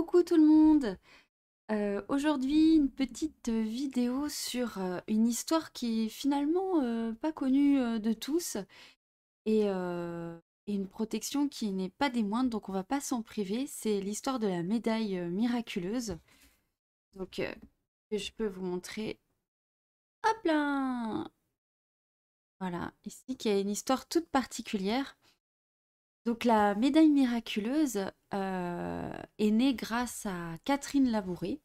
Coucou 0.00 0.22
tout 0.22 0.36
le 0.38 0.46
monde! 0.46 0.96
Euh, 1.70 2.00
aujourd'hui, 2.08 2.74
une 2.74 2.90
petite 2.90 3.50
vidéo 3.50 4.30
sur 4.30 4.78
euh, 4.78 4.98
une 5.08 5.28
histoire 5.28 5.72
qui 5.72 6.06
est 6.06 6.08
finalement 6.08 6.80
euh, 6.80 7.12
pas 7.12 7.34
connue 7.34 8.00
de 8.00 8.14
tous 8.14 8.56
et, 9.44 9.66
une 9.66 10.88
protection 10.88 11.50
qui 11.50 11.70
n'est 11.72 11.90
pas 11.90 12.08
des 12.08 12.22
moindres, 12.22 12.48
donc 12.48 12.70
on 12.70 12.72
va 12.72 12.82
pas 12.82 13.02
s'en 13.02 13.20
priver. 13.20 13.66
C'est 13.66 14.00
l'histoire 14.00 14.38
de 14.38 14.46
la 14.46 14.62
médaille 14.62 15.20
miraculeuse. 15.28 16.16
Donc, 17.12 17.42
je 18.10 18.30
peux 18.38 18.46
vous 18.46 18.64
montrer. 18.64 19.20
Hop 20.24 20.44
là! 20.46 21.30
Voilà, 22.58 22.94
ici 23.04 23.36
qui 23.36 23.50
a 23.50 23.58
une 23.58 23.68
histoire 23.68 24.08
toute 24.08 24.30
particulière. 24.30 25.18
Donc 26.30 26.44
la 26.44 26.76
médaille 26.76 27.10
miraculeuse 27.10 28.04
euh, 28.34 29.12
est 29.40 29.50
née 29.50 29.74
grâce 29.74 30.26
à 30.26 30.54
Catherine 30.64 31.10
Labouré, 31.10 31.60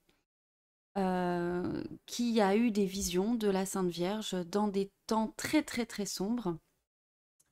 euh, 0.98 1.84
qui 2.08 2.42
a 2.42 2.56
eu 2.56 2.72
des 2.72 2.88
visions 2.88 3.36
de 3.36 3.48
la 3.48 3.68
Sainte 3.68 3.92
Vierge 3.92 4.36
dans 4.48 4.68
des 4.68 4.90
temps 5.06 5.32
très 5.38 5.62
très 5.62 5.86
très 5.86 6.08
sombres. 6.08 6.58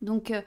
Donc 0.01 0.31
euh, 0.31 0.41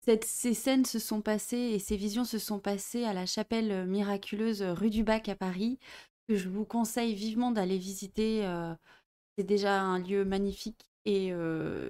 ces 0.00 0.54
scènes 0.54 0.86
se 0.86 0.98
sont 0.98 1.20
passées 1.20 1.58
et 1.74 1.78
ces 1.78 1.98
visions 1.98 2.24
se 2.24 2.38
sont 2.38 2.58
passées 2.58 3.04
à 3.04 3.12
la 3.12 3.26
chapelle 3.26 3.86
miraculeuse 3.86 4.62
rue 4.62 4.88
du 4.88 5.04
Bac 5.04 5.28
à 5.28 5.36
Paris, 5.36 5.78
que 6.26 6.36
je 6.36 6.48
vous 6.48 6.64
conseille 6.64 7.14
vivement 7.14 7.50
d'aller 7.50 7.76
visiter. 7.76 8.50
c'est 9.36 9.44
déjà 9.44 9.78
un 9.82 9.98
lieu 9.98 10.24
magnifique 10.24 10.90
et 11.04 11.34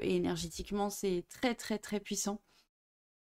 énergétiquement 0.02 0.90
c'est 0.90 1.24
très 1.28 1.54
très 1.54 1.78
très 1.78 2.00
puissant. 2.00 2.40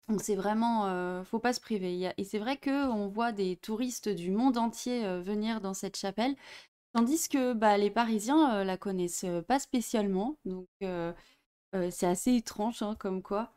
Donc 0.09 0.21
c'est 0.23 0.35
vraiment, 0.37 0.87
euh, 0.87 1.25
faut 1.25 1.39
pas 1.39 1.53
se 1.53 1.61
priver. 1.61 2.13
Et 2.17 2.25
c'est 2.25 2.39
vrai 2.39 2.57
qu'on 2.59 3.09
voit 3.09 3.33
des 3.33 3.57
touristes 3.57 4.09
du 4.09 4.31
monde 4.31 4.59
entier 4.59 5.05
euh, 5.07 5.23
venir 5.23 5.61
dans 5.61 5.75
cette 5.75 5.97
chapelle, 5.97 6.37
tandis 6.95 7.29
que 7.29 7.53
bah, 7.55 7.79
les 7.79 7.91
Parisiens 7.91 8.57
euh, 8.57 8.65
la 8.65 8.77
connaissent 8.77 9.27
pas 9.49 9.59
spécialement. 9.59 10.37
Donc 10.45 10.69
c'est 11.91 12.07
assez 12.07 12.35
étrange, 12.35 12.83
hein, 12.83 12.95
comme 12.99 13.23
quoi. 13.23 13.53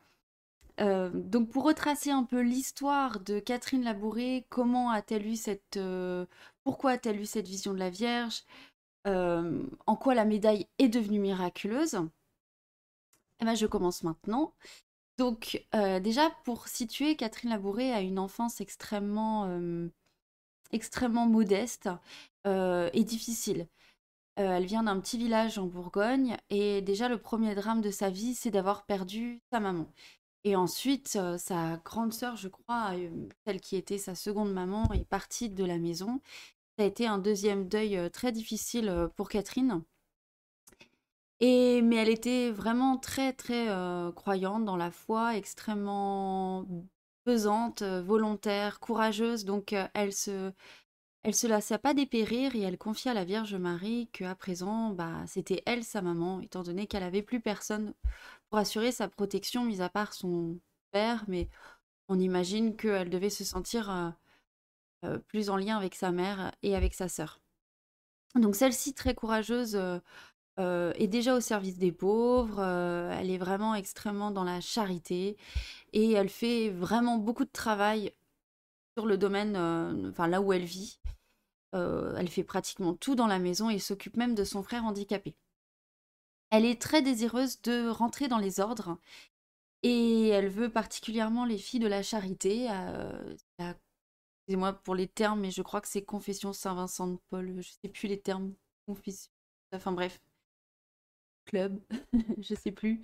donc 0.79 1.49
pour 1.49 1.63
retracer 1.65 2.11
un 2.11 2.23
peu 2.23 2.41
l'histoire 2.41 3.19
de 3.19 3.39
Catherine 3.39 3.83
Labouré, 3.83 4.45
comment 4.49 4.89
a-t-elle 4.89 5.27
eu 5.27 5.35
cette, 5.35 5.79
pourquoi 6.63 6.91
a-t-elle 6.91 7.19
eu 7.19 7.25
cette 7.25 7.47
vision 7.47 7.73
de 7.73 7.79
la 7.79 7.89
Vierge, 7.89 8.43
en 9.05 9.95
quoi 9.99 10.15
la 10.15 10.25
médaille 10.25 10.67
est 10.79 10.87
devenue 10.87 11.19
miraculeuse? 11.19 11.99
Eh 13.41 13.45
ben, 13.45 13.55
je 13.55 13.67
commence 13.67 14.03
maintenant. 14.03 14.53
Donc, 15.17 15.65
euh, 15.73 15.99
déjà, 15.99 16.29
pour 16.43 16.67
situer, 16.67 17.15
Catherine 17.15 17.49
Labouré 17.51 17.93
a 17.93 18.01
une 18.01 18.19
enfance 18.19 18.59
extrêmement, 18.59 19.45
euh, 19.47 19.87
extrêmement 20.71 21.25
modeste 21.25 21.89
euh, 22.47 22.89
et 22.93 23.03
difficile. 23.03 23.67
elle 24.35 24.65
vient 24.65 24.83
d'un 24.83 24.99
petit 24.99 25.17
village 25.17 25.57
en 25.59 25.65
Bourgogne 25.67 26.37
et 26.49 26.81
déjà 26.81 27.07
le 27.09 27.17
premier 27.17 27.55
drame 27.55 27.81
de 27.81 27.91
sa 27.91 28.09
vie, 28.09 28.35
c'est 28.35 28.51
d'avoir 28.51 28.85
perdu 28.85 29.41
sa 29.51 29.59
maman. 29.61 29.87
Et 30.43 30.55
ensuite, 30.55 31.17
sa 31.37 31.77
grande 31.85 32.13
sœur, 32.13 32.35
je 32.35 32.49
crois, 32.49 32.91
celle 33.45 33.61
qui 33.61 33.77
était 33.77 33.97
sa 33.97 34.15
seconde 34.15 34.53
maman, 34.53 34.91
est 34.93 35.05
partie 35.05 35.49
de 35.49 35.65
la 35.65 35.77
maison. 35.79 36.21
Ça 36.77 36.83
a 36.85 36.87
été 36.87 37.07
un 37.07 37.17
deuxième 37.19 37.67
deuil 37.69 38.11
très 38.11 38.31
difficile 38.31 39.09
pour 39.15 39.29
Catherine. 39.29 39.81
Mais 41.41 41.95
elle 41.97 42.09
était 42.09 42.51
vraiment 42.51 42.97
très, 42.97 43.33
très, 43.33 43.69
euh, 43.69 44.11
croyante 44.11 44.65
dans 44.65 44.77
la 44.77 44.91
foi, 44.91 45.35
extrêmement 45.35 46.65
pesante, 47.25 47.81
euh, 47.81 48.01
volontaire, 48.01 48.79
courageuse, 48.79 49.45
donc 49.45 49.73
euh, 49.73 49.87
elle 49.93 50.13
se 50.13 50.51
elle 51.23 51.35
se 51.35 51.47
laissa 51.47 51.79
pas 51.79 51.95
dépérir 51.95 52.55
et 52.55 52.61
elle 52.61 52.77
confia 52.77 53.11
à 53.11 53.13
la 53.15 53.25
Vierge 53.25 53.55
Marie 53.55 54.09
qu'à 54.13 54.35
présent, 54.35 54.91
bah, 54.91 55.23
c'était 55.27 55.63
elle 55.65 55.83
sa 55.83 56.01
maman, 56.03 56.39
étant 56.41 56.61
donné 56.63 56.87
qu'elle 56.87 57.03
avait 57.03 57.23
plus 57.23 57.41
personne 57.41 57.95
pour 58.49 58.59
assurer 58.59 58.91
sa 58.91 59.07
protection, 59.07 59.65
mis 59.65 59.81
à 59.81 59.89
part 59.89 60.13
son 60.13 60.59
père, 60.91 61.25
mais 61.27 61.49
on 62.09 62.19
imagine 62.19 62.75
qu'elle 62.75 63.09
devait 63.09 63.31
se 63.31 63.43
sentir, 63.43 64.13
plus 65.27 65.49
en 65.49 65.57
lien 65.57 65.77
avec 65.77 65.95
sa 65.95 66.11
mère 66.11 66.51
et 66.61 66.75
avec 66.75 66.93
sa 66.93 67.07
sœur. 67.09 67.41
Donc 68.35 68.55
celle-ci, 68.55 68.93
très 68.93 69.15
courageuse, 69.15 69.79
euh, 70.59 70.93
est 70.95 71.07
déjà 71.07 71.35
au 71.35 71.41
service 71.41 71.77
des 71.77 71.91
pauvres, 71.91 72.59
euh, 72.59 73.11
elle 73.19 73.29
est 73.29 73.37
vraiment 73.37 73.75
extrêmement 73.75 74.31
dans 74.31 74.45
la 74.45 74.61
charité 74.61 75.35
et 75.91 76.13
elle 76.13 76.29
fait 76.29 76.69
vraiment 76.69 77.17
beaucoup 77.17 77.43
de 77.43 77.51
travail 77.51 78.13
sur 78.97 79.05
le 79.05 79.17
domaine, 79.17 79.55
euh, 79.57 80.09
enfin 80.09 80.27
là 80.27 80.41
où 80.41 80.53
elle 80.53 80.65
vit. 80.65 80.99
elle 81.73 82.29
fait 82.29 82.43
pratiquement 82.45 82.93
tout 82.93 83.15
dans 83.15 83.27
la 83.27 83.39
maison 83.39 83.69
et 83.69 83.79
s'occupe 83.79 84.15
même 84.17 84.35
de 84.35 84.45
son 84.45 84.63
frère 84.63 84.85
handicapé. 84.85 85.35
Elle 86.51 86.65
est 86.65 86.81
très 86.81 87.01
désireuse 87.01 87.61
de 87.63 87.89
rentrer 87.89 88.27
dans 88.29 88.37
les 88.37 88.61
ordres 88.61 88.97
et 89.83 90.29
elle 90.29 90.47
veut 90.47 90.69
particulièrement 90.71 91.45
les 91.45 91.57
filles 91.57 91.81
de 91.81 91.87
la 91.87 92.03
charité. 92.03 92.69
Excusez-moi 93.59 94.73
pour 94.73 94.95
les 94.95 95.07
termes, 95.07 95.41
mais 95.41 95.51
je 95.51 95.61
crois 95.61 95.81
que 95.81 95.87
c'est 95.89 96.03
Confession 96.05 96.53
Saint-Vincent 96.53 97.07
de 97.07 97.17
Paul, 97.29 97.47
je 97.47 97.53
ne 97.53 97.61
sais 97.61 97.89
plus 97.89 98.07
les 98.07 98.19
termes. 98.21 98.53
Confession. 98.87 99.31
Enfin 99.73 99.91
bref, 99.91 100.21
club, 101.45 101.79
je 102.41 102.55
sais 102.55 102.71
plus. 102.71 103.01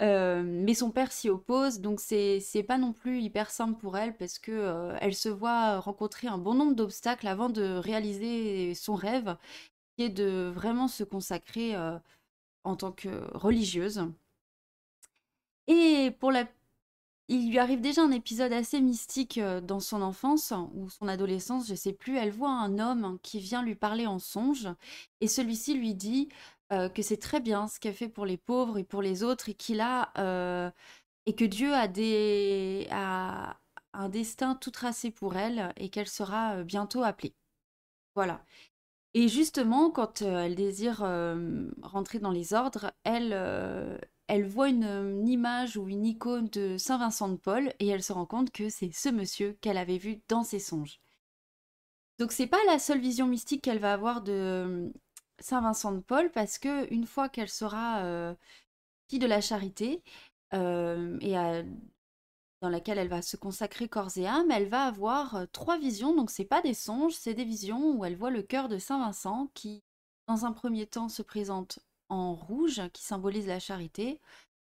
Euh, 0.00 0.42
mais 0.44 0.74
son 0.74 0.90
père 0.90 1.12
s'y 1.12 1.28
oppose, 1.28 1.80
donc 1.80 2.00
c'est 2.00 2.64
pas 2.66 2.78
non 2.78 2.92
plus 2.92 3.20
hyper 3.20 3.50
simple 3.50 3.78
pour 3.78 3.98
elle 3.98 4.16
parce 4.16 4.38
que 4.38 4.52
euh, 4.52 4.96
elle 5.00 5.14
se 5.14 5.28
voit 5.28 5.80
rencontrer 5.80 6.28
un 6.28 6.38
bon 6.38 6.54
nombre 6.54 6.74
d'obstacles 6.74 7.26
avant 7.26 7.50
de 7.50 7.76
réaliser 7.76 8.74
son 8.74 8.94
rêve, 8.94 9.36
qui 9.96 10.04
est 10.04 10.10
de 10.10 10.50
vraiment 10.54 10.88
se 10.88 11.04
consacrer 11.04 11.74
euh, 11.76 11.98
en 12.64 12.76
tant 12.76 12.92
que 12.92 13.08
religieuse. 13.36 14.08
Et 15.66 16.10
pour 16.20 16.32
la 16.32 16.46
il 17.28 17.48
lui 17.48 17.58
arrive 17.58 17.80
déjà 17.80 18.02
un 18.02 18.10
épisode 18.10 18.52
assez 18.52 18.82
mystique 18.82 19.40
dans 19.62 19.80
son 19.80 20.02
enfance 20.02 20.52
ou 20.74 20.90
son 20.90 21.08
adolescence, 21.08 21.66
je 21.66 21.74
sais 21.74 21.94
plus. 21.94 22.18
Elle 22.18 22.30
voit 22.30 22.50
un 22.50 22.78
homme 22.78 23.18
qui 23.22 23.38
vient 23.40 23.62
lui 23.62 23.74
parler 23.74 24.06
en 24.06 24.18
songe 24.18 24.68
et 25.22 25.28
celui-ci 25.28 25.74
lui 25.74 25.94
dit 25.94 26.28
euh, 26.72 26.88
que 26.88 27.02
c'est 27.02 27.18
très 27.18 27.40
bien 27.40 27.68
ce 27.68 27.78
qu'elle 27.78 27.94
fait 27.94 28.08
pour 28.08 28.24
les 28.24 28.38
pauvres 28.38 28.78
et 28.78 28.84
pour 28.84 29.02
les 29.02 29.22
autres 29.22 29.50
et 29.50 29.54
qu'il 29.54 29.80
a 29.80 30.12
euh, 30.18 30.70
et 31.26 31.34
que 31.34 31.44
Dieu 31.44 31.74
a 31.74 31.88
des 31.88 32.88
a 32.90 33.58
un 33.92 34.08
destin 34.08 34.54
tout 34.54 34.70
tracé 34.70 35.10
pour 35.10 35.36
elle 35.36 35.72
et 35.76 35.90
qu'elle 35.90 36.08
sera 36.08 36.56
euh, 36.56 36.64
bientôt 36.64 37.02
appelée. 37.02 37.34
Voilà. 38.14 38.44
Et 39.14 39.28
justement, 39.28 39.90
quand 39.90 40.22
elle 40.22 40.56
désire 40.56 40.98
rentrer 41.82 42.18
dans 42.18 42.32
les 42.32 42.52
ordres, 42.52 42.92
elle, 43.04 43.32
elle 44.26 44.44
voit 44.46 44.68
une, 44.68 44.84
une, 44.84 45.28
image 45.28 45.76
ou 45.76 45.88
une 45.88 46.04
icône 46.04 46.48
de 46.48 46.76
Saint 46.78 46.98
Vincent 46.98 47.28
de 47.28 47.36
Paul 47.36 47.72
et 47.78 47.88
elle 47.88 48.02
se 48.02 48.12
rend 48.12 48.26
compte 48.26 48.50
que 48.50 48.68
c'est 48.68 48.90
ce 48.92 49.08
monsieur 49.10 49.56
qu'elle 49.60 49.78
avait 49.78 49.98
vu 49.98 50.20
dans 50.28 50.42
ses 50.42 50.58
songes. 50.58 51.00
Donc 52.18 52.32
c'est 52.32 52.48
pas 52.48 52.62
la 52.66 52.78
seule 52.80 53.00
vision 53.00 53.26
mystique 53.28 53.62
qu'elle 53.62 53.78
va 53.78 53.92
avoir 53.92 54.22
de, 54.22 54.92
Saint-Vincent 55.40 55.92
de 55.92 56.00
Paul 56.00 56.30
parce 56.30 56.58
que 56.58 56.92
une 56.92 57.06
fois 57.06 57.28
qu'elle 57.28 57.48
sera 57.48 58.02
euh, 58.02 58.34
fille 59.08 59.18
de 59.18 59.26
la 59.26 59.40
charité 59.40 60.02
euh, 60.52 61.18
et 61.20 61.34
dans 62.62 62.68
laquelle 62.68 62.98
elle 62.98 63.08
va 63.08 63.22
se 63.22 63.36
consacrer 63.36 63.88
corps 63.88 64.16
et 64.16 64.26
âme, 64.26 64.50
elle 64.50 64.68
va 64.68 64.84
avoir 64.84 65.34
euh, 65.36 65.46
trois 65.52 65.78
visions. 65.78 66.14
Donc 66.14 66.30
c'est 66.30 66.44
pas 66.44 66.62
des 66.62 66.74
songes, 66.74 67.14
c'est 67.14 67.34
des 67.34 67.44
visions 67.44 67.92
où 67.92 68.04
elle 68.04 68.16
voit 68.16 68.30
le 68.30 68.42
cœur 68.42 68.68
de 68.68 68.78
Saint-Vincent 68.78 69.50
qui, 69.54 69.82
dans 70.28 70.46
un 70.46 70.52
premier 70.52 70.86
temps, 70.86 71.08
se 71.08 71.22
présente 71.22 71.80
en 72.08 72.34
rouge, 72.34 72.80
qui 72.92 73.02
symbolise 73.02 73.46
la 73.46 73.60
charité. 73.60 74.20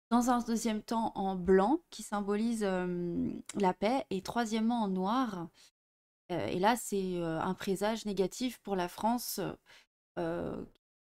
Dans 0.09 0.29
un 0.29 0.39
deuxième 0.39 0.83
temps, 0.83 1.11
en 1.15 1.35
blanc, 1.35 1.81
qui 1.89 2.01
symbolise 2.01 2.63
la 2.63 3.73
paix. 3.73 4.05
Et 4.09 4.21
troisièmement, 4.21 4.83
en 4.83 4.87
noir. 4.87 5.49
et 6.29 6.59
là, 6.59 6.77
c'est 6.77 7.21
un 7.21 7.53
présage 7.53 8.05
négatif 8.05 8.57
pour 8.59 8.77
la 8.77 8.87
France 8.87 9.41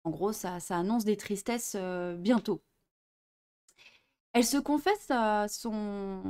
en 0.07 0.11
gros, 0.11 0.33
ça, 0.33 0.59
annonce 0.71 1.05
des 1.05 1.17
tristesses 1.17 1.75
euh, 1.75 2.15
bientôt. 2.15 2.63
Elle 4.33 4.45
se 4.45 4.57
confesse 4.57 5.11
à 5.11 5.49
son, 5.49 6.23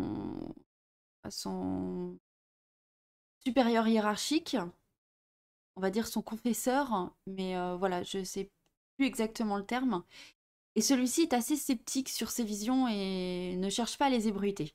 supérieur 3.45 3.87
hiérarchique, 3.87 4.57
on 5.77 5.83
va 5.83 5.91
dire 5.91 6.07
son 6.07 6.23
confesseur, 6.23 7.13
mais 7.27 7.55
euh, 7.59 7.77
voilà, 7.77 8.03
je 8.03 8.19
ne 8.19 8.25
sais 8.25 8.51
plus 8.97 9.07
exactement 9.07 9.59
le 9.59 9.67
terme. 9.67 10.05
Et 10.75 10.81
celui-ci 10.81 11.23
est 11.23 11.35
assez 11.35 11.57
sceptique 11.57 12.09
sur 12.09 12.31
ses 12.31 12.45
visions 12.45 12.89
et 12.89 13.57
ne 13.59 13.69
cherche 13.69 13.99
pas 13.99 14.07
à 14.07 14.11
les 14.11 14.27
ébruiter. 14.27 14.75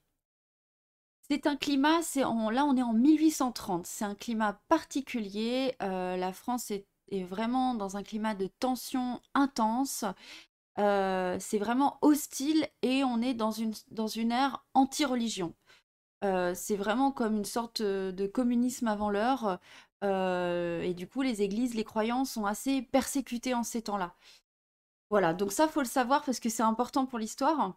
C'est 1.27 1.47
un 1.47 1.55
climat, 1.55 2.03
c'est 2.03 2.21
là 2.21 2.27
on 2.29 2.77
est 2.77 2.83
en 2.83 2.93
1830, 2.93 3.87
c'est 3.87 4.05
un 4.05 4.15
climat 4.15 4.61
particulier, 4.67 5.75
la 5.79 6.33
France 6.33 6.69
est 6.69 6.85
est 7.11 7.23
vraiment 7.23 7.75
dans 7.75 7.97
un 7.97 8.03
climat 8.03 8.35
de 8.35 8.47
tension 8.47 9.21
intense. 9.33 10.05
Euh, 10.79 11.37
c'est 11.39 11.59
vraiment 11.59 11.97
hostile 12.01 12.67
et 12.81 13.03
on 13.03 13.21
est 13.21 13.33
dans 13.33 13.51
une, 13.51 13.73
dans 13.91 14.07
une 14.07 14.31
ère 14.31 14.65
anti-religion. 14.73 15.53
c'est 16.21 16.75
vraiment 16.77 17.11
comme 17.11 17.37
une 17.37 17.45
sorte 17.45 17.81
de 17.81 18.27
communisme 18.27 18.87
avant 18.87 19.09
l'heure. 19.09 19.59
et 20.03 20.93
du 20.95 21.07
coup, 21.07 21.21
les 21.21 21.41
églises, 21.41 21.75
les 21.75 21.83
croyants 21.83 22.25
sont 22.25 22.45
assez 22.45 22.81
persécutés 22.81 23.53
en 23.53 23.63
ces 23.63 23.81
temps-là. 23.83 24.15
Voilà, 25.11 25.33
donc 25.33 25.51
ça, 25.51 25.67
faut 25.67 25.81
le 25.81 25.87
savoir 25.87 26.23
parce 26.23 26.39
que 26.39 26.49
c'est 26.49 26.63
important 26.63 27.05
pour 27.05 27.19
l'histoire. 27.19 27.75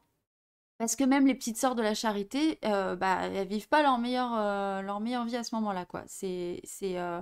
Parce 0.79 0.97
que 0.97 1.05
même 1.05 1.27
les 1.27 1.35
petites 1.35 1.57
sœurs 1.57 1.75
de 1.75 1.83
la 1.83 1.95
charité, 1.95 2.59
euh, 2.65 2.97
bah, 2.97 3.23
elles 3.23 3.49
vivent 3.49 3.69
pas 3.69 3.83
leur 3.83 3.99
meilleure, 3.99 4.33
euh, 4.35 4.83
leur 4.83 5.01
meilleure 5.01 5.25
vie 5.25 5.37
à 5.37 5.45
ce 5.45 5.55
moment-là, 5.57 5.85
quoi. 5.85 6.03
C'est, 6.07 6.61
c'est, 6.65 6.99
euh, 6.99 7.21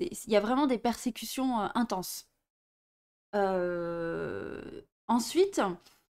il 0.00 0.30
y 0.32 0.36
a 0.36 0.40
vraiment 0.40 0.66
des 0.66 0.78
persécutions 0.78 1.60
intenses. 1.74 2.28
ensuite, 5.08 5.60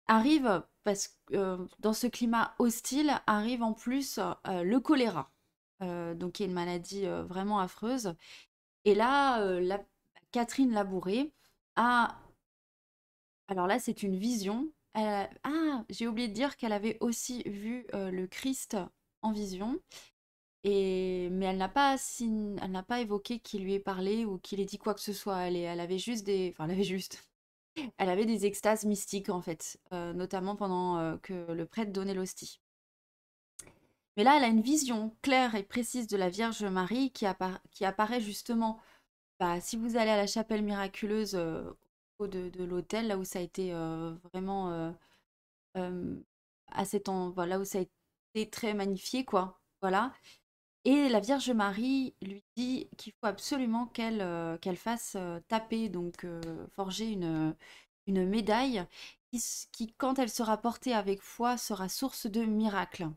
arrive, 0.07 0.63
parce 0.83 1.17
que 1.27 1.67
dans 1.79 1.93
ce 1.93 2.07
climat 2.07 2.55
hostile, 2.59 3.21
arrive 3.27 3.63
en 3.63 3.73
plus 3.73 4.19
le 4.45 4.77
choléra, 4.79 5.31
donc 5.81 6.33
qui 6.33 6.43
est 6.43 6.47
une 6.47 6.53
maladie 6.53 7.05
vraiment 7.27 7.59
affreuse. 7.59 8.13
Et 8.85 8.95
là, 8.95 9.41
Catherine 10.31 10.71
Labouré 10.73 11.33
a 11.75 12.17
alors 13.47 13.67
là, 13.67 13.79
c'est 13.79 14.03
une 14.03 14.17
vision. 14.17 14.71
Ah, 14.93 15.29
j'ai 15.89 16.07
oublié 16.07 16.27
de 16.27 16.33
dire 16.33 16.57
qu'elle 16.57 16.73
avait 16.73 16.97
aussi 17.01 17.43
vu 17.43 17.85
euh, 17.93 18.11
le 18.11 18.27
Christ 18.27 18.77
en 19.21 19.31
vision. 19.31 19.79
Mais 20.67 21.45
elle 21.45 21.57
n'a 21.57 21.69
pas, 21.69 21.97
évoqué 22.99 23.39
qu'il 23.39 23.63
lui 23.63 23.73
ait 23.75 23.79
parlé 23.79 24.25
ou 24.25 24.37
qu'il 24.39 24.59
ait 24.59 24.65
dit 24.65 24.77
quoi 24.77 24.93
que 24.93 25.01
ce 25.01 25.13
soit. 25.13 25.37
Elle, 25.47 25.79
avait 25.79 25.99
juste 25.99 26.25
des... 26.25 26.51
Enfin, 26.53 26.65
elle 26.65 26.71
avait 26.71 26.83
juste... 26.83 27.23
Elle 27.97 28.09
avait 28.09 28.25
des 28.25 28.47
extases 28.47 28.85
mystiques, 28.85 29.29
en 29.29 29.41
fait. 29.41 29.79
Euh, 29.93 30.11
notamment 30.13 30.55
pendant 30.55 30.97
euh, 30.97 31.17
que 31.17 31.51
le 31.51 31.65
prêtre 31.67 31.91
donnait 31.91 32.15
l'hostie. 32.15 32.59
Mais 34.15 34.23
là, 34.23 34.35
elle 34.37 34.43
a 34.43 34.47
une 34.47 34.61
vision 34.61 35.15
claire 35.21 35.53
et 35.53 35.61
précise 35.61 36.07
de 36.07 36.17
la 36.17 36.29
Vierge 36.29 36.63
Marie 36.63 37.11
qui, 37.11 37.25
apparaît 37.25 38.21
justement... 38.21 38.79
Bah, 39.39 39.61
si 39.61 39.77
vous 39.77 39.97
allez 39.97 40.09
à 40.09 40.17
la 40.17 40.25
chapelle 40.25 40.63
miraculeuse 40.63 41.37
de, 42.25 42.49
de 42.49 42.63
l'hôtel, 42.63 43.07
là 43.07 43.17
où 43.17 43.23
ça 43.23 43.39
a 43.39 43.41
été 43.43 43.73
euh, 43.73 44.15
vraiment 44.31 44.71
euh, 44.71 44.91
euh, 45.77 46.15
à 46.71 46.85
cet 46.85 47.07
là 47.07 47.59
où 47.59 47.65
ça 47.65 47.79
a 47.79 47.81
été 48.33 48.49
très 48.49 48.73
magnifié, 48.73 49.23
quoi. 49.25 49.59
Voilà. 49.81 50.13
Et 50.87 51.09
la 51.09 51.19
Vierge 51.19 51.51
Marie 51.51 52.13
lui 52.21 52.45
dit 52.55 52.87
qu'il 52.95 53.11
faut 53.11 53.27
absolument 53.27 53.87
qu'elle 53.87 54.57
qu'elle 54.61 54.77
fasse 54.77 55.17
taper, 55.49 55.89
donc 55.89 56.25
forger 56.77 57.11
une, 57.11 57.53
une 58.05 58.25
médaille 58.25 58.85
qui, 59.29 59.43
qui, 59.73 59.93
quand 59.97 60.17
elle 60.17 60.29
sera 60.29 60.55
portée 60.55 60.93
avec 60.93 61.21
foi, 61.21 61.57
sera 61.57 61.89
source 61.89 62.25
de 62.25 62.45
miracles. 62.45 63.09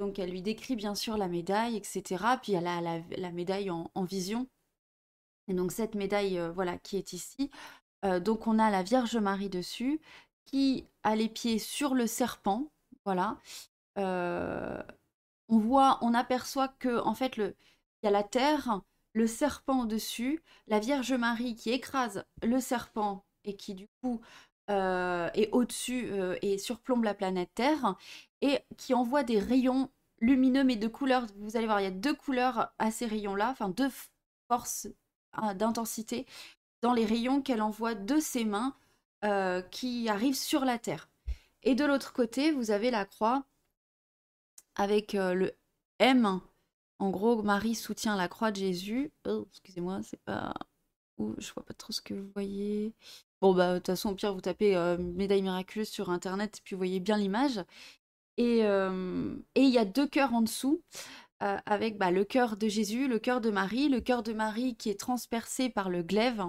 Donc 0.00 0.18
elle 0.18 0.30
lui 0.30 0.42
décrit 0.42 0.74
bien 0.74 0.96
sûr 0.96 1.16
la 1.16 1.28
médaille, 1.28 1.76
etc. 1.76 2.24
Puis 2.42 2.54
elle 2.54 2.66
a 2.66 2.80
la, 2.80 3.30
médaille 3.30 3.70
en, 3.70 3.92
en, 3.94 4.02
vision. 4.02 4.48
Et 5.46 5.54
donc 5.54 5.70
cette 5.70 5.94
médaille, 5.94 6.40
voilà, 6.56 6.76
qui 6.78 6.96
est 6.96 7.12
ici, 7.12 7.52
euh, 8.04 8.18
donc 8.18 8.48
on 8.48 8.58
a 8.58 8.70
la 8.70 8.82
Vierge 8.82 9.16
Marie 9.16 9.48
dessus 9.48 10.00
qui 10.44 10.88
a 11.04 11.14
les 11.14 11.28
pieds 11.28 11.60
sur 11.60 11.94
le 11.94 12.08
serpent. 12.08 12.68
Voilà. 13.04 13.38
Euh, 15.50 15.54
on 15.54 15.58
voit, 15.58 15.98
on 16.02 16.14
aperçoit 16.14 16.68
que 16.68 17.00
en 17.00 17.14
fait 17.14 17.36
il 17.36 17.54
y 18.02 18.06
a 18.06 18.10
la 18.10 18.22
terre, 18.22 18.80
le 19.12 19.26
serpent 19.26 19.82
au-dessus, 19.82 20.42
la 20.66 20.78
Vierge 20.78 21.12
Marie 21.12 21.54
qui 21.54 21.70
écrase 21.70 22.24
le 22.42 22.60
serpent 22.60 23.24
et 23.44 23.56
qui 23.56 23.74
du 23.74 23.88
coup 24.02 24.20
euh, 24.70 25.28
est 25.34 25.50
au-dessus 25.52 26.10
et 26.42 26.58
surplombe 26.58 27.04
la 27.04 27.14
planète 27.14 27.50
Terre 27.54 27.96
et 28.40 28.60
qui 28.78 28.94
envoie 28.94 29.22
des 29.22 29.38
rayons 29.38 29.90
lumineux 30.18 30.64
mais 30.64 30.76
de 30.76 30.88
couleurs. 30.88 31.26
Vous 31.36 31.56
allez 31.56 31.66
voir, 31.66 31.80
il 31.80 31.84
y 31.84 31.86
a 31.86 31.90
deux 31.90 32.14
couleurs 32.14 32.72
à 32.78 32.90
ces 32.90 33.06
rayons-là, 33.06 33.50
enfin 33.50 33.68
deux 33.68 33.90
forces 34.48 34.88
hein, 35.34 35.54
d'intensité 35.54 36.26
dans 36.84 36.92
les 36.92 37.06
rayons 37.06 37.40
qu'elle 37.40 37.62
envoie 37.62 37.94
de 37.94 38.18
ses 38.18 38.44
mains 38.44 38.74
euh, 39.24 39.62
qui 39.62 40.08
arrivent 40.10 40.36
sur 40.36 40.66
la 40.66 40.78
terre. 40.78 41.08
Et 41.62 41.74
de 41.74 41.84
l'autre 41.86 42.12
côté, 42.12 42.52
vous 42.52 42.70
avez 42.70 42.90
la 42.90 43.06
croix 43.06 43.44
avec 44.76 45.14
euh, 45.14 45.34
le 45.34 45.52
M. 45.98 46.40
En 46.98 47.10
gros, 47.10 47.42
Marie 47.42 47.74
soutient 47.74 48.16
la 48.16 48.28
croix 48.28 48.50
de 48.50 48.56
Jésus. 48.56 49.12
Oh, 49.26 49.46
excusez-moi, 49.50 50.00
c'est 50.02 50.20
pas. 50.24 50.54
Je 51.38 51.52
vois 51.52 51.64
pas 51.64 51.74
trop 51.74 51.92
ce 51.92 52.00
que 52.00 52.14
vous 52.14 52.30
voyez. 52.34 52.92
Bon, 53.40 53.54
bah, 53.54 53.74
de 53.74 53.78
toute 53.78 53.86
façon, 53.86 54.10
au 54.10 54.14
pire, 54.14 54.34
vous 54.34 54.40
tapez 54.40 54.76
euh, 54.76 54.96
médaille 54.98 55.42
miraculeuse 55.42 55.88
sur 55.88 56.10
internet, 56.10 56.58
et 56.58 56.60
puis 56.64 56.74
vous 56.74 56.80
voyez 56.80 57.00
bien 57.00 57.16
l'image. 57.16 57.62
Et 58.36 58.60
il 58.60 59.70
y 59.70 59.78
a 59.78 59.84
deux 59.84 60.08
cœurs 60.08 60.34
en 60.34 60.42
dessous. 60.42 60.82
Euh, 61.42 61.58
avec 61.66 61.98
bah, 61.98 62.10
le 62.10 62.24
cœur 62.24 62.56
de 62.56 62.68
Jésus, 62.68 63.08
le 63.08 63.18
cœur 63.18 63.40
de 63.40 63.50
Marie, 63.50 63.88
le 63.88 64.00
cœur 64.00 64.22
de 64.22 64.32
Marie 64.32 64.76
qui 64.76 64.88
est 64.88 64.98
transpercé 64.98 65.68
par 65.68 65.90
le 65.90 66.02
glaive. 66.02 66.42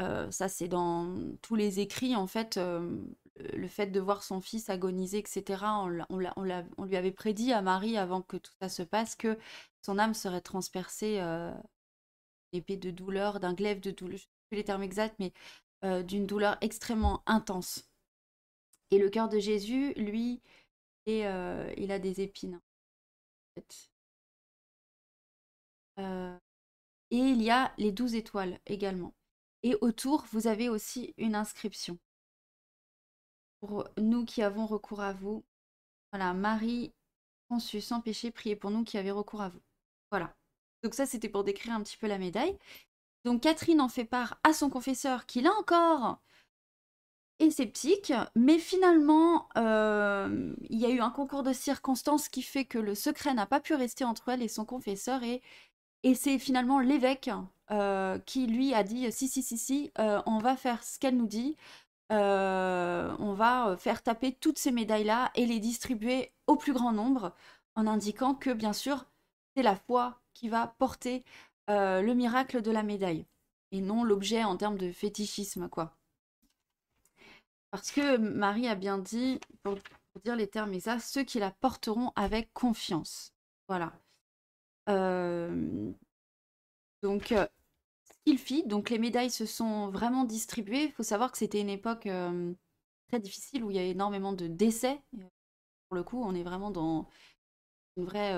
Euh, 0.00 0.30
ça, 0.30 0.48
c'est 0.48 0.68
dans 0.68 1.14
tous 1.42 1.54
les 1.54 1.80
écrits, 1.80 2.16
en 2.16 2.26
fait, 2.26 2.56
euh, 2.56 2.96
le 3.52 3.68
fait 3.68 3.86
de 3.86 4.00
voir 4.00 4.22
son 4.22 4.40
fils 4.40 4.70
agoniser, 4.70 5.18
etc. 5.18 5.64
On, 6.08 6.84
lui 6.84 6.96
avait 6.96 7.12
prédit 7.12 7.52
à 7.52 7.62
Marie, 7.62 7.96
avant 7.98 8.22
que 8.22 8.36
tout 8.36 8.52
ça 8.60 8.68
se 8.68 8.82
passe, 8.82 9.16
que 9.16 9.38
son 9.82 9.98
âme 9.98 10.14
serait 10.14 10.40
transpercée 10.40 11.20
épée 12.52 12.76
de 12.76 12.90
douleur, 12.90 13.40
d'un 13.40 13.54
glaive 13.54 13.80
de 13.80 13.90
douleur, 13.90 14.18
je 14.18 14.24
ne 14.24 14.26
sais 14.26 14.46
plus 14.50 14.56
les 14.56 14.64
termes 14.64 14.82
exacts, 14.82 15.18
mais 15.18 15.32
d'une 16.04 16.26
douleur 16.26 16.56
extrêmement 16.60 17.22
intense. 17.26 17.88
Et 18.90 18.98
le 18.98 19.08
cœur 19.10 19.28
de 19.28 19.38
Jésus, 19.38 19.94
lui, 19.94 20.42
il 21.06 21.22
a 21.24 21.98
des 21.98 22.20
épines. 22.20 22.60
Euh, 25.98 26.36
et 27.10 27.18
il 27.18 27.42
y 27.42 27.50
a 27.50 27.72
les 27.78 27.92
douze 27.92 28.14
étoiles 28.14 28.58
également. 28.66 29.14
Et 29.62 29.76
autour, 29.80 30.24
vous 30.32 30.46
avez 30.46 30.68
aussi 30.68 31.14
une 31.18 31.34
inscription. 31.34 31.98
Pour 33.62 33.88
nous 33.96 34.24
qui 34.24 34.42
avons 34.42 34.66
recours 34.66 35.00
à 35.00 35.12
vous. 35.12 35.44
Voilà, 36.12 36.34
Marie 36.34 36.92
conçue 37.48 37.80
sans 37.80 38.00
péché, 38.00 38.30
priez 38.30 38.56
pour 38.56 38.70
nous 38.70 38.84
qui 38.84 38.98
avez 38.98 39.12
recours 39.12 39.40
à 39.40 39.48
vous. 39.48 39.60
Voilà. 40.10 40.34
Donc 40.82 40.94
ça, 40.94 41.06
c'était 41.06 41.28
pour 41.28 41.44
décrire 41.44 41.74
un 41.74 41.80
petit 41.80 41.96
peu 41.96 42.08
la 42.08 42.18
médaille. 42.18 42.58
Donc 43.24 43.42
Catherine 43.42 43.80
en 43.80 43.88
fait 43.88 44.04
part 44.04 44.40
à 44.42 44.52
son 44.52 44.68
confesseur 44.68 45.26
qui, 45.26 45.42
là 45.42 45.52
encore, 45.60 46.18
est 47.38 47.50
sceptique, 47.50 48.12
mais 48.34 48.58
finalement, 48.58 49.48
euh, 49.56 50.54
il 50.68 50.80
y 50.80 50.86
a 50.86 50.90
eu 50.90 51.00
un 51.00 51.10
concours 51.10 51.44
de 51.44 51.52
circonstances 51.52 52.28
qui 52.28 52.42
fait 52.42 52.64
que 52.64 52.78
le 52.78 52.96
secret 52.96 53.32
n'a 53.32 53.46
pas 53.46 53.60
pu 53.60 53.74
rester 53.74 54.04
entre 54.04 54.28
elle 54.30 54.42
et 54.42 54.48
son 54.48 54.64
confesseur 54.64 55.22
et 55.22 55.40
c'est 56.14 56.38
finalement 56.38 56.80
l'évêque 56.80 57.30
euh, 57.70 58.18
qui 58.20 58.46
lui 58.46 58.74
a 58.74 58.82
dit 58.82 59.10
si, 59.12 59.28
si, 59.28 59.42
si, 59.42 59.56
si, 59.56 59.92
euh, 59.98 60.20
on 60.26 60.38
va 60.38 60.56
faire 60.56 60.82
ce 60.82 60.98
qu'elle 60.98 61.16
nous 61.16 61.26
dit. 61.26 61.56
Euh, 62.12 63.14
on 63.18 63.32
va 63.32 63.76
faire 63.78 64.02
taper 64.02 64.32
toutes 64.34 64.58
ces 64.58 64.70
médailles-là 64.70 65.30
et 65.34 65.46
les 65.46 65.60
distribuer 65.60 66.32
au 66.46 66.56
plus 66.56 66.72
grand 66.72 66.92
nombre 66.92 67.34
en 67.74 67.86
indiquant 67.86 68.34
que, 68.34 68.50
bien 68.50 68.72
sûr, 68.72 69.06
c'est 69.56 69.62
la 69.62 69.76
foi 69.76 70.20
qui 70.34 70.48
va 70.48 70.74
porter 70.78 71.24
le 71.68 72.12
miracle 72.12 72.60
de 72.60 72.70
la 72.70 72.82
médaille 72.82 73.24
et 73.70 73.80
non 73.80 74.04
l'objet 74.04 74.44
en 74.44 74.58
termes 74.58 74.76
de 74.76 74.92
fétichisme, 74.92 75.70
quoi. 75.70 75.96
Parce 77.70 77.90
que 77.90 78.18
Marie 78.18 78.68
a 78.68 78.74
bien 78.74 78.98
dit, 78.98 79.40
pour, 79.62 79.78
dire 80.22 80.36
les 80.36 80.48
termes 80.48 80.78
ceux 81.00 81.22
qui 81.22 81.38
la 81.38 81.50
porteront 81.50 82.12
avec 82.14 82.52
confiance. 82.52 83.32
Voilà 83.68 83.94
donc, 87.02 87.34
qu'il 88.24 88.38
fit, 88.38 88.64
donc 88.64 88.90
les 88.90 88.98
médailles 88.98 89.30
se 89.30 89.46
sont 89.46 89.88
vraiment 89.90 90.24
distribuées. 90.24 90.84
Il 90.84 90.92
faut 90.92 91.02
savoir 91.02 91.32
que 91.32 91.38
c'était 91.38 91.60
une 91.60 91.70
époque 91.70 92.08
très 93.08 93.20
difficile 93.20 93.64
où 93.64 93.70
il 93.70 93.76
y 93.76 93.80
a 93.80 93.84
énormément 93.84 94.32
de 94.32 94.46
décès. 94.46 95.00
Pour 95.88 95.96
le 95.96 96.02
coup, 96.04 96.22
on 96.22 96.34
est 96.34 96.42
vraiment 96.42 96.70
dans 96.70 97.08
une 97.96 98.04
vraie. 98.04 98.34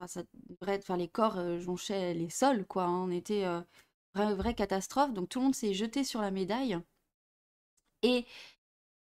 Enfin, 0.00 0.96
les 0.96 1.08
corps 1.08 1.58
jonchaient 1.60 2.14
les 2.14 2.30
sols, 2.30 2.66
quoi. 2.66 2.84
Hein. 2.84 3.04
On 3.04 3.10
était 3.10 3.44
vraie, 4.14 4.34
vraie 4.34 4.54
catastrophe. 4.54 5.12
Donc 5.12 5.28
tout 5.28 5.38
le 5.38 5.46
monde 5.46 5.54
s'est 5.54 5.74
jeté 5.74 6.04
sur 6.04 6.20
la 6.20 6.30
médaille. 6.30 6.78
Et 8.02 8.26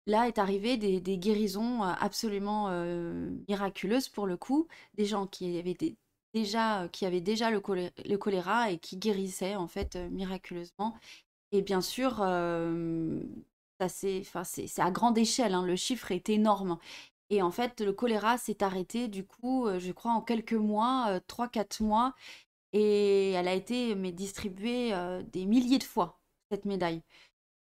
là 0.07 0.27
est 0.27 0.39
arrivé 0.39 0.77
des, 0.77 1.17
guérisons 1.17 1.83
euh, 1.83 1.93
absolument 1.99 2.69
euh, 2.69 3.29
miraculeuses 3.47 4.09
pour 4.09 4.27
le 4.27 4.37
coup, 4.37 4.67
des 4.95 5.05
gens 5.05 5.27
qui 5.27 5.57
avaient 5.59 5.77
déjà, 6.33 6.87
qui 6.91 7.05
avaient 7.05 7.21
déjà 7.21 7.49
le, 7.51 7.59
choléra 8.17 8.71
et 8.71 8.77
qui 8.79 8.97
guérissaient 8.97 9.55
en 9.55 9.67
fait 9.67 9.95
euh, 9.95 10.09
miraculeusement. 10.09 10.95
Et 11.51 11.61
bien 11.61 11.81
sûr, 11.81 12.17
ça 13.79 13.89
c'est, 13.89 14.23
à 14.77 14.91
grande 14.91 15.17
échelle, 15.17 15.53
hein, 15.55 15.65
le 15.65 15.75
chiffre 15.75 16.11
est 16.11 16.29
énorme. 16.29 16.77
Et 17.31 17.41
en 17.41 17.51
fait, 17.51 17.81
le 17.81 17.93
choléra 17.93 18.37
s'est 18.37 18.63
arrêté 18.63 19.07
du 19.07 19.25
coup, 19.25 19.67
je 19.79 19.91
crois, 19.91 20.11
en 20.11 20.21
quelques 20.21 20.53
mois, 20.53 21.19
3-4 21.27 21.83
mois. 21.83 22.13
Et 22.71 23.31
elle 23.31 23.47
a 23.47 23.55
été 23.55 23.95
mais, 23.95 24.11
distribuée 24.11 24.93
des 25.31 25.45
milliers 25.45 25.79
de 25.79 25.83
fois, 25.83 26.19
cette 26.51 26.65
médaille. 26.65 27.01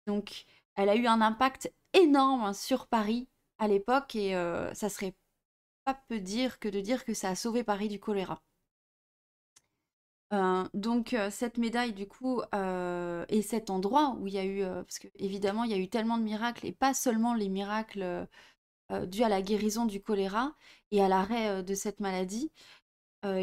Donc, 0.06 0.44
elle 0.76 0.88
a 0.88 0.96
eu 0.96 1.06
un 1.06 1.20
impact 1.20 1.72
énorme 1.92 2.54
sur 2.54 2.86
Paris 2.86 3.28
à 3.58 3.68
l'époque 3.68 4.16
et 4.16 4.34
euh, 4.34 4.72
ça 4.74 4.88
serait 4.88 5.14
pas 5.84 5.94
peu 6.08 6.20
dire 6.20 6.58
que 6.58 6.68
de 6.68 6.80
dire 6.80 7.04
que 7.04 7.14
ça 7.14 7.30
a 7.30 7.34
sauvé 7.34 7.64
Paris 7.64 7.88
du 7.88 8.00
choléra. 8.00 8.42
Euh, 10.32 10.64
donc 10.72 11.14
cette 11.30 11.58
médaille 11.58 11.92
du 11.92 12.08
coup 12.08 12.40
et 13.28 13.42
cet 13.42 13.68
endroit 13.70 14.16
où 14.18 14.26
il 14.26 14.34
y 14.34 14.38
a 14.38 14.44
eu 14.44 14.62
parce 14.64 14.98
que 14.98 15.08
évidemment 15.16 15.64
il 15.64 15.70
y 15.70 15.74
a 15.74 15.78
eu 15.78 15.88
tellement 15.88 16.16
de 16.16 16.22
miracles 16.22 16.66
et 16.66 16.72
pas 16.72 16.94
seulement 16.94 17.34
les 17.34 17.50
miracles 17.50 18.26
dus 19.06 19.22
à 19.24 19.28
la 19.28 19.42
guérison 19.42 19.84
du 19.84 20.00
choléra 20.00 20.54
et 20.90 21.02
à 21.02 21.08
l'arrêt 21.08 21.62
de 21.62 21.74
cette 21.74 22.00
maladie 22.00 22.50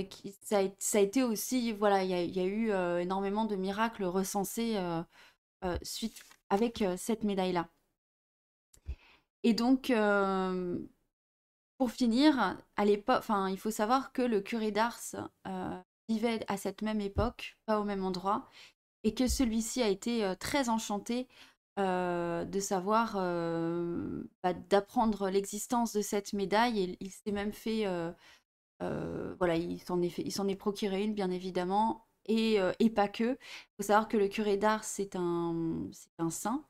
qui, 0.10 0.36
ça, 0.41 0.60
a, 0.60 1.00
été 1.00 1.24
aussi 1.24 1.74
voilà 1.74 2.03
il 2.03 2.10
y 2.10 2.39
a, 2.39 2.46
eu 2.46 2.72
énormément 3.01 3.46
de 3.46 3.55
miracles 3.55 4.05
recensés 4.05 4.77
suite 5.84 6.24
avec 6.50 6.84
cette 6.98 7.24
médaille 7.24 7.53
là 7.53 7.69
et 9.43 9.53
donc 9.53 9.93
pour 11.77 11.91
finir 11.91 12.58
à 12.77 12.86
l'époque 12.86 13.19
enfin 13.19 13.48
il 13.48 13.60
faut 13.60 13.72
savoir 13.72 14.12
que 14.12 14.24
le 14.24 14.41
curé 14.41 14.72
d'Ars 14.72 15.15
vivait 16.10 16.44
à 16.48 16.58
cette 16.58 16.82
même 16.82 17.01
époque, 17.01 17.58
pas 17.66 17.80
au 17.80 17.84
même 17.86 18.04
endroit, 18.04 18.48
et 19.04 19.13
que 19.13 19.28
celui-ci 19.28 19.82
a 19.82 19.88
été 19.88 20.25
euh, 20.25 20.36
très 20.36 20.70
enchanté 20.70 21.28
euh, 21.80 22.44
de 22.46 22.60
savoir, 22.60 23.16
euh, 23.18 24.24
bah, 24.44 24.54
d'apprendre 24.54 25.30
l'existence 25.30 25.94
de 25.94 26.01
cette 26.01 26.34
médaille, 26.34 26.82
et 26.82 26.98
il 27.00 27.12
s'est 27.12 27.32
même 27.32 27.54
fait, 27.54 27.86
voilà, 29.39 29.56
il 29.56 29.82
s'en 29.84 30.01
est, 30.01 30.20
est 30.20 30.56
procuré 30.56 31.04
une, 31.04 31.13
bien 31.13 31.32
évidemment, 31.32 32.06
et, 32.25 32.58
et 32.80 32.89
pas 32.89 33.08
que. 33.08 33.34
Il 33.34 33.75
faut 33.78 33.84
savoir 33.88 34.08
que 34.08 34.18
le 34.18 34.28
curé 34.28 34.58
d'Ars, 34.58 34.84
c'est 34.84 35.16
un, 35.16 35.89
un 36.18 36.30
saint. 36.30 36.66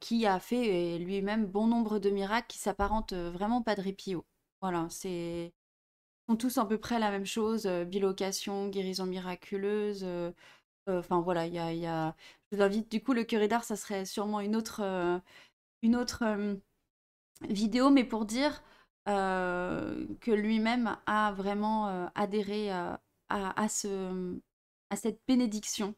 qui 0.00 0.26
a 0.26 0.40
fait 0.40 0.98
lui-même 0.98 1.46
bon 1.46 1.66
nombre 1.66 1.98
de 1.98 2.10
miracles 2.10 2.46
qui 2.48 2.58
s'apparentent 2.58 3.12
vraiment 3.12 3.62
pas 3.62 3.74
de 3.76 3.90
Pio. 3.92 4.24
Voilà, 4.62 4.86
c'est 4.90 5.52
tous 6.36 6.58
à 6.58 6.66
peu 6.66 6.78
près 6.78 6.98
la 6.98 7.10
même 7.10 7.26
chose, 7.26 7.66
euh, 7.66 7.84
bilocation, 7.84 8.68
guérison 8.68 9.06
miraculeuse. 9.06 10.02
Euh, 10.04 10.32
euh, 10.88 11.00
enfin 11.00 11.20
voilà, 11.20 11.46
il 11.46 11.54
y 11.54 11.58
a, 11.86 12.14
Je 12.52 12.56
vous 12.56 12.62
invite, 12.62 12.90
du 12.90 13.02
coup, 13.02 13.12
le 13.12 13.24
curé 13.24 13.48
d'art, 13.48 13.64
ça 13.64 13.76
serait 13.76 14.04
sûrement 14.04 14.40
une 14.40 14.56
autre, 14.56 14.82
une 15.82 15.96
autre 15.96 16.24
vidéo, 17.48 17.90
mais 17.90 18.04
pour 18.04 18.24
dire 18.26 18.62
que 19.06 20.30
lui-même 20.30 20.96
a 21.06 21.32
vraiment 21.32 22.10
adhéré 22.14 22.70
à, 22.70 23.00
à, 23.28 23.68
ce, 23.68 24.38
à 24.90 24.96
cette 24.96 25.20
bénédiction. 25.26 25.94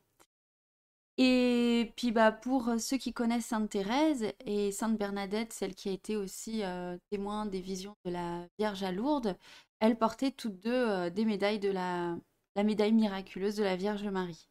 Et 1.18 1.92
puis 1.96 2.10
bah, 2.10 2.32
pour 2.32 2.70
ceux 2.78 2.96
qui 2.96 3.12
connaissent 3.12 3.46
Sainte 3.46 3.70
Thérèse 3.70 4.32
et 4.46 4.72
Sainte 4.72 4.98
Bernadette, 4.98 5.52
celle 5.52 5.74
qui 5.74 5.88
a 5.90 5.92
été 5.92 6.16
aussi 6.16 6.62
témoin 7.10 7.46
des 7.46 7.60
visions 7.60 7.96
de 8.04 8.10
la 8.10 8.46
Vierge 8.58 8.82
à 8.82 8.92
Lourdes, 8.92 9.36
elles 9.82 9.98
portaient 9.98 10.30
toutes 10.30 10.60
deux 10.60 10.88
euh, 10.88 11.10
des 11.10 11.24
médailles 11.24 11.58
de 11.58 11.68
la, 11.70 12.16
médaille 12.56 12.92
miraculeuse 12.92 13.56
de 13.56 13.64
la 13.64 13.74
Vierge 13.74 14.06
Marie. 14.06 14.48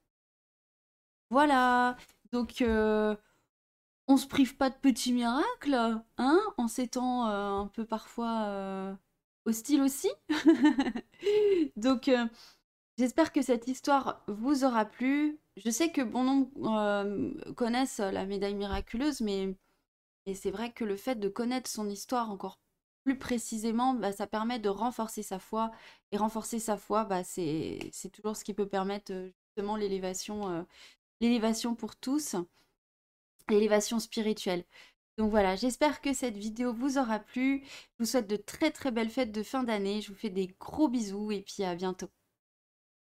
Voilà, 1.29 1.95
donc 2.33 2.61
euh, 2.61 3.15
on 4.09 4.17
se 4.17 4.27
prive 4.27 4.57
pas 4.57 4.69
de 4.69 4.75
petits 4.75 5.13
miracles, 5.13 6.01
hein, 6.17 6.41
en 6.57 6.67
ces 6.67 6.89
temps 6.89 7.29
euh, 7.29 7.61
un 7.61 7.67
peu 7.67 7.85
parfois 7.85 8.97
hostiles 9.45 9.81
aussi. 9.81 10.09
donc 11.77 12.11
j'espère 12.97 13.31
que 13.31 13.41
cette 13.41 13.69
histoire 13.69 14.25
vous 14.27 14.65
aura 14.65 14.83
plu. 14.83 15.39
Je 15.55 15.69
sais 15.69 15.93
que 15.93 16.01
bon 16.01 16.23
nombre 16.25 17.53
connaissent 17.53 17.99
la 17.99 18.25
médaille 18.25 18.55
miraculeuse, 18.55 19.21
mais, 19.21 19.55
mais 20.27 20.33
c'est 20.33 20.51
vrai 20.51 20.73
que 20.73 20.83
le 20.83 20.97
fait 20.97 21.15
de 21.15 21.29
connaître 21.29 21.69
son 21.69 21.89
histoire 21.89 22.31
encore 22.31 22.59
plus 23.03 23.17
précisément, 23.17 23.93
bah, 23.93 24.11
ça 24.11 24.27
permet 24.27 24.59
de 24.59 24.69
renforcer 24.69 25.23
sa 25.23 25.39
foi. 25.39 25.71
Et 26.11 26.17
renforcer 26.17 26.59
sa 26.59 26.77
foi, 26.77 27.05
bah, 27.05 27.23
c'est 27.23 27.79
toujours 28.13 28.35
ce 28.37 28.43
qui 28.43 28.53
peut 28.53 28.67
permettre 28.67 29.13
justement 29.55 29.75
l'élévation 29.75 30.65
l'élévation 31.21 31.75
pour 31.75 31.95
tous, 31.95 32.35
l'élévation 33.49 33.99
spirituelle. 33.99 34.65
Donc 35.17 35.29
voilà, 35.31 35.55
j'espère 35.55 36.01
que 36.01 36.13
cette 36.13 36.37
vidéo 36.37 36.73
vous 36.73 36.97
aura 36.97 37.19
plu. 37.19 37.63
Je 37.65 38.03
vous 38.03 38.05
souhaite 38.05 38.27
de 38.29 38.37
très 38.37 38.71
très 38.71 38.91
belles 38.91 39.09
fêtes 39.09 39.31
de 39.31 39.43
fin 39.43 39.63
d'année. 39.63 40.01
Je 40.01 40.09
vous 40.09 40.17
fais 40.17 40.29
des 40.29 40.47
gros 40.59 40.87
bisous 40.89 41.31
et 41.31 41.41
puis 41.41 41.63
à 41.63 41.75
bientôt. 41.75 42.09